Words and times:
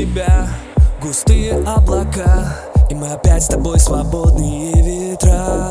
тебя 0.00 0.48
густые 1.02 1.62
облака 1.64 2.56
И 2.88 2.94
мы 2.94 3.12
опять 3.12 3.44
с 3.44 3.48
тобой 3.48 3.78
свободные 3.78 4.72
ветра. 4.82 5.70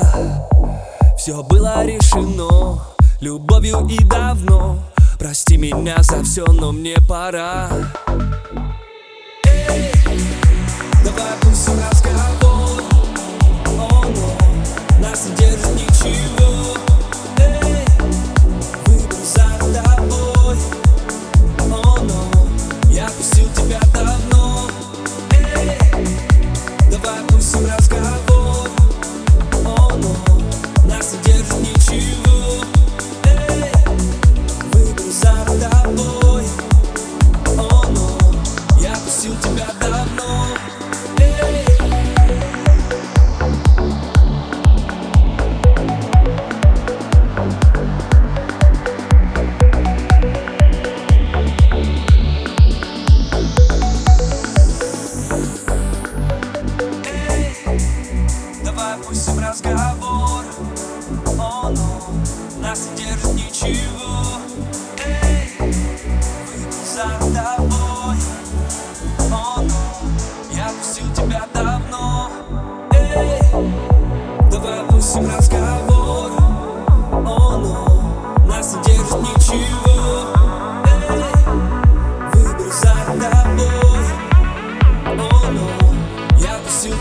Все 1.18 1.42
было 1.44 1.84
решено 1.84 2.80
любовью 3.22 3.88
и 3.88 4.04
давно. 4.04 4.80
Прости 5.18 5.58
меня 5.58 5.98
за 6.02 6.24
все, 6.24 6.46
но 6.46 6.72
мне 6.72 6.96
пора 7.08 7.70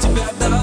to 0.00 0.08
bed 0.14 0.38
now. 0.38 0.57